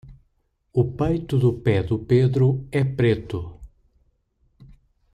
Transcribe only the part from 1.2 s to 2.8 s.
do pé do pedro